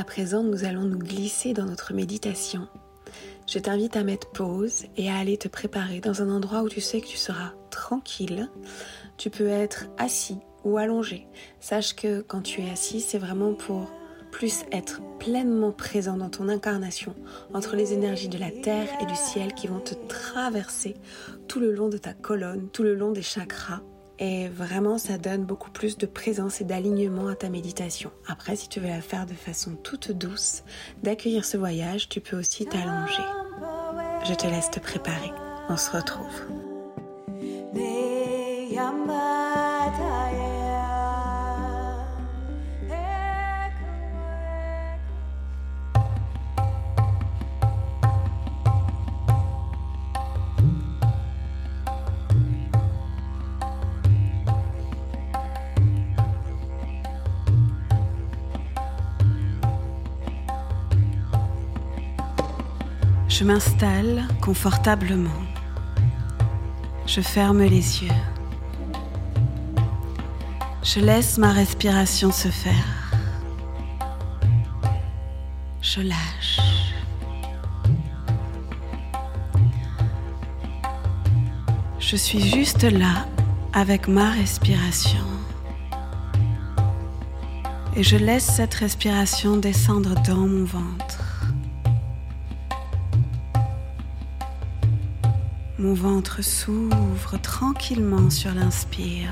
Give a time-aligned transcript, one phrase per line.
[0.00, 2.68] À présent, nous allons nous glisser dans notre méditation.
[3.46, 6.80] Je t'invite à mettre pause et à aller te préparer dans un endroit où tu
[6.80, 8.48] sais que tu seras tranquille.
[9.18, 11.26] Tu peux être assis ou allongé.
[11.60, 13.92] Sache que quand tu es assis, c'est vraiment pour
[14.32, 17.14] plus être pleinement présent dans ton incarnation
[17.52, 20.96] entre les énergies de la terre et du ciel qui vont te traverser
[21.46, 23.82] tout le long de ta colonne, tout le long des chakras
[24.20, 28.10] et vraiment, ça donne beaucoup plus de présence et d'alignement à ta méditation.
[28.28, 30.62] Après, si tu veux la faire de façon toute douce,
[31.02, 33.22] d'accueillir ce voyage, tu peux aussi t'allonger.
[34.28, 35.32] Je te laisse te préparer.
[35.70, 36.69] On se retrouve.
[63.30, 65.42] Je m'installe confortablement.
[67.06, 68.20] Je ferme les yeux.
[70.82, 73.12] Je laisse ma respiration se faire.
[75.80, 76.60] Je lâche.
[82.00, 83.26] Je suis juste là
[83.72, 85.24] avec ma respiration.
[87.94, 91.29] Et je laisse cette respiration descendre dans mon ventre.
[95.80, 99.30] Mon ventre s'ouvre tranquillement sur l'inspire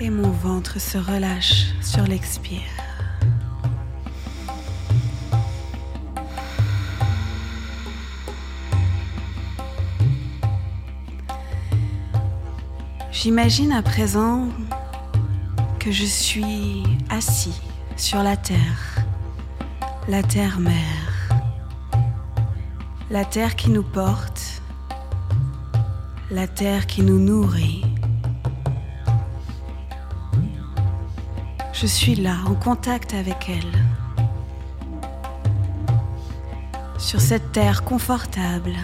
[0.00, 2.60] et mon ventre se relâche sur l'expire.
[13.10, 14.50] J'imagine à présent
[15.80, 17.60] que je suis assis
[17.96, 19.04] sur la terre,
[20.06, 21.05] la terre-mère
[23.10, 24.62] la terre qui nous porte,
[26.30, 27.84] la terre qui nous nourrit.
[31.72, 33.84] Je suis là, en contact avec elle,
[36.98, 38.74] sur cette terre confortable,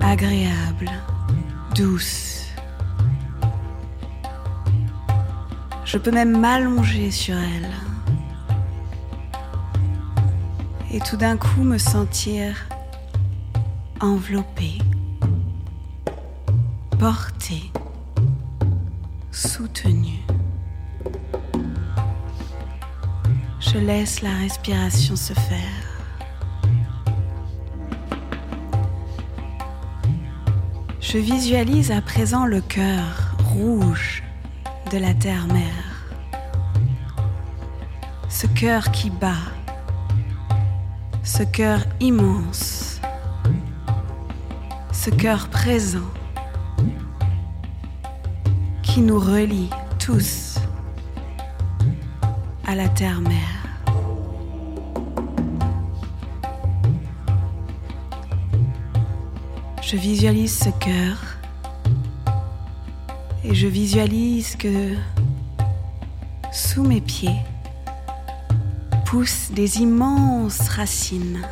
[0.00, 0.90] agréable,
[1.76, 2.46] douce.
[5.84, 7.91] Je peux même m'allonger sur elle.
[10.92, 12.68] Et tout d'un coup me sentir
[14.00, 14.78] enveloppé,
[16.98, 17.72] porté,
[19.30, 20.18] soutenu.
[23.60, 25.82] Je laisse la respiration se faire.
[31.00, 34.22] Je visualise à présent le cœur rouge
[34.90, 36.06] de la terre-mère.
[38.28, 39.61] Ce cœur qui bat
[41.34, 43.00] ce cœur immense,
[44.92, 46.10] ce cœur présent
[48.82, 50.58] qui nous relie tous
[52.66, 53.64] à la terre-mère.
[59.80, 61.16] Je visualise ce cœur
[63.42, 64.96] et je visualise que
[66.52, 67.40] sous mes pieds,
[69.50, 71.42] des immenses racines.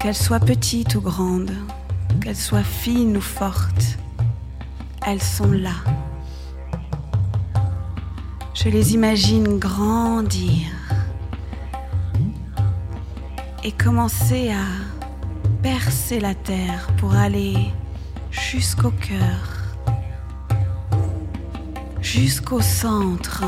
[0.00, 1.52] Qu'elles soient petites ou grandes,
[2.20, 3.98] qu'elles soient fines ou fortes,
[5.06, 5.76] elles sont là.
[8.52, 10.66] Je les imagine grandir
[13.62, 14.64] et commencer à
[15.62, 17.70] percer la terre pour aller
[18.32, 19.76] jusqu'au cœur,
[22.00, 23.44] jusqu'au centre.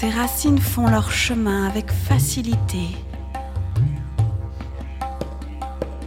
[0.00, 2.86] Ces racines font leur chemin avec facilité.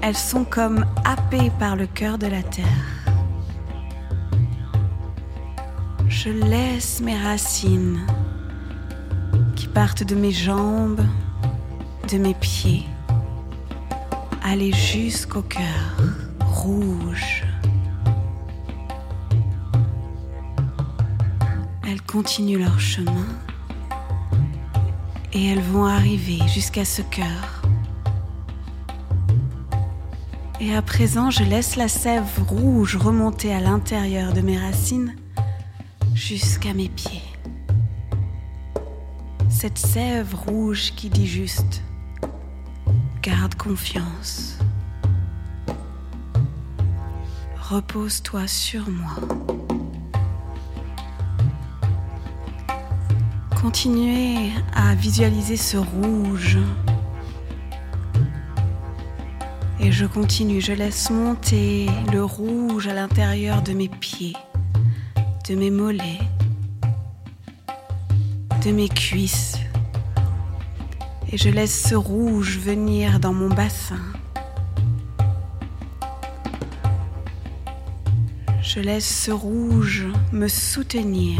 [0.02, 2.66] Elles sont comme happées par le cœur de la terre.
[6.08, 8.00] Je laisse mes racines
[9.58, 11.06] qui partent de mes jambes,
[12.10, 12.86] de mes pieds,
[14.42, 15.98] aller jusqu'au cœur
[16.46, 17.44] rouge.
[21.86, 23.28] Elles continuent leur chemin
[25.34, 27.62] et elles vont arriver jusqu'à ce cœur.
[30.60, 35.16] Et à présent, je laisse la sève rouge remonter à l'intérieur de mes racines
[36.14, 37.24] jusqu'à mes pieds.
[39.50, 41.82] Cette sève rouge qui dit juste
[43.22, 44.58] garde confiance.
[47.72, 49.61] repose-toi sur moi.
[53.62, 56.58] Continuez à visualiser ce rouge.
[59.80, 64.36] Et je continue, je laisse monter le rouge à l'intérieur de mes pieds,
[65.48, 66.22] de mes mollets,
[68.66, 69.60] de mes cuisses.
[71.32, 74.02] Et je laisse ce rouge venir dans mon bassin.
[78.64, 81.38] Je laisse ce rouge me soutenir.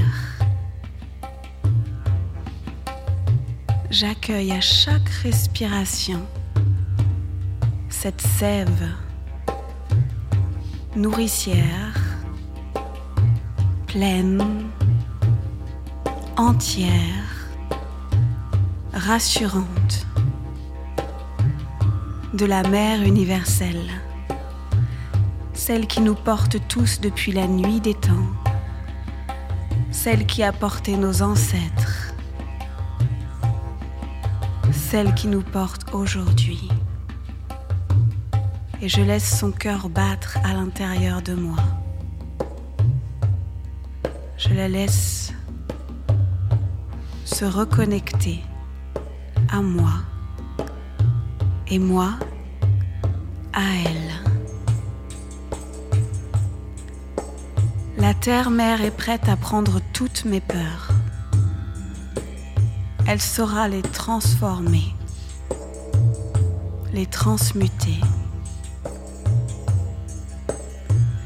[4.02, 6.26] J'accueille à chaque respiration
[7.88, 8.90] cette sève
[10.96, 12.02] nourricière,
[13.86, 14.42] pleine,
[16.36, 17.52] entière,
[18.92, 20.08] rassurante
[22.34, 23.92] de la mère universelle
[25.54, 28.32] celle qui nous porte tous depuis la nuit des temps,
[29.92, 31.81] celle qui a porté nos ancêtres,
[34.92, 36.68] celle qui nous porte aujourd'hui.
[38.82, 41.64] Et je laisse son cœur battre à l'intérieur de moi.
[44.38, 45.32] Je la laisse
[47.24, 48.42] se reconnecter
[49.50, 49.94] à moi
[51.70, 52.16] et moi
[53.54, 54.12] à elle.
[57.98, 60.91] La terre-mère est prête à prendre toutes mes peurs.
[63.14, 64.96] Elle saura les transformer,
[66.94, 68.00] les transmuter.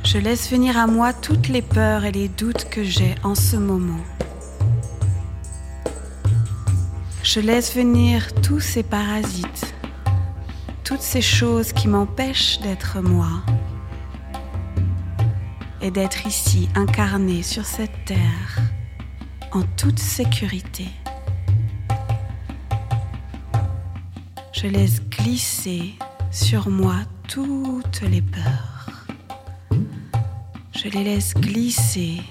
[0.04, 3.56] Je laisse venir à moi toutes les peurs et les doutes que j'ai en ce
[3.56, 4.04] moment.
[7.22, 9.76] Je laisse venir tous ces parasites,
[10.84, 13.44] toutes ces choses qui m'empêchent d'être moi
[15.84, 18.58] et d'être ici incarné sur cette terre
[19.52, 20.88] en toute sécurité.
[24.66, 25.94] Je laisse glisser
[26.32, 26.96] sur moi
[27.28, 29.06] toutes les peurs.
[30.72, 32.24] Je les laisse glisser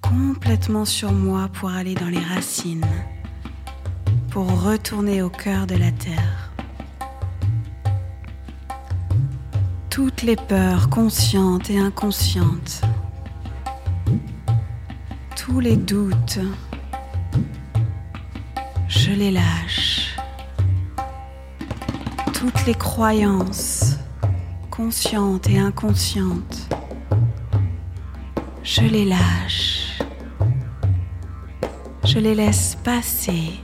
[0.00, 2.86] complètement sur moi pour aller dans les racines,
[4.30, 6.50] pour retourner au cœur de la terre.
[9.90, 12.80] toutes les peurs conscientes et inconscientes,
[15.36, 16.40] tous les doutes,
[18.88, 20.03] je les lâche.
[22.46, 23.96] Toutes les croyances
[24.70, 26.68] conscientes et inconscientes,
[28.62, 29.98] je les lâche.
[32.04, 33.54] Je les laisse passer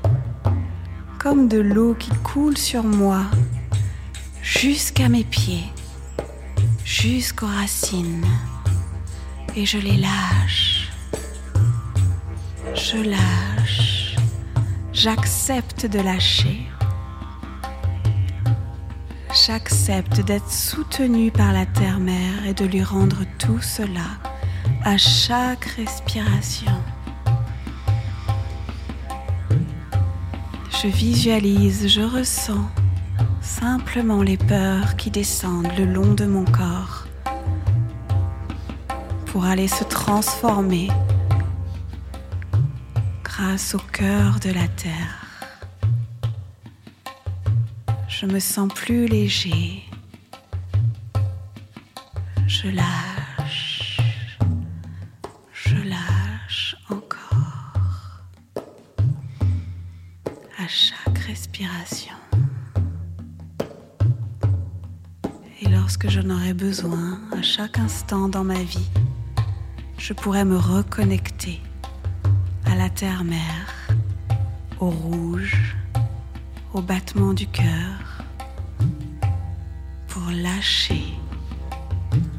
[1.18, 3.24] comme de l'eau qui coule sur moi
[4.40, 5.70] jusqu'à mes pieds
[6.82, 8.24] jusqu'aux racines
[9.56, 10.88] et je les lâche.
[12.74, 14.16] Je lâche.
[14.94, 16.70] J'accepte de lâcher.
[19.52, 24.06] J'accepte d'être soutenu par la terre-mère et de lui rendre tout cela
[24.84, 26.70] à chaque respiration.
[30.80, 32.64] Je visualise, je ressens
[33.40, 37.08] simplement les peurs qui descendent le long de mon corps
[39.26, 40.86] pour aller se transformer
[43.24, 45.29] grâce au cœur de la terre.
[48.20, 49.82] Je me sens plus léger.
[52.46, 53.96] Je lâche.
[55.54, 58.20] Je lâche encore.
[60.58, 62.12] À chaque respiration.
[65.70, 68.90] lorsque j'en aurai besoin à chaque instant dans ma vie,
[69.96, 71.58] je pourrai me reconnecter
[72.66, 73.88] à la terre-mère,
[74.78, 75.74] au rouge,
[76.74, 78.09] au battement du cœur,
[80.30, 81.14] lâcher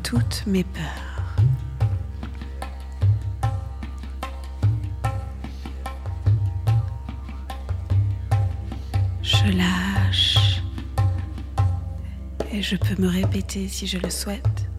[0.04, 1.36] toutes mes peurs.
[9.22, 10.62] Je lâche
[12.52, 14.70] et je peux me répéter si je le souhaite.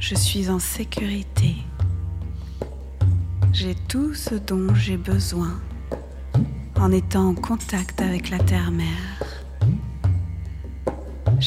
[0.00, 1.56] Je suis en sécurité.
[3.52, 5.60] J'ai tout ce dont j'ai besoin
[6.76, 9.13] en étant en contact avec la terre-mère.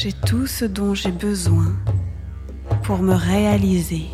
[0.00, 1.74] J'ai tout ce dont j'ai besoin
[2.84, 4.06] pour me réaliser.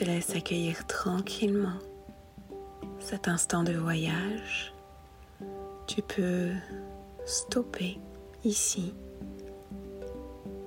[0.00, 1.78] Te laisse accueillir tranquillement
[3.00, 4.72] cet instant de voyage.
[5.86, 6.52] Tu peux
[7.26, 7.98] stopper
[8.42, 8.94] ici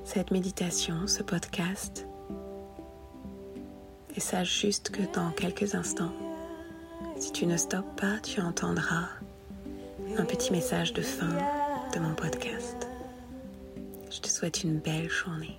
[0.03, 2.05] cette méditation, ce podcast.
[4.15, 6.13] Et sache juste que dans quelques instants,
[7.17, 9.07] si tu ne stoppes pas, tu entendras
[10.15, 11.35] un petit message de fin
[11.91, 12.87] de mon podcast.
[14.11, 15.57] Je te souhaite une belle journée.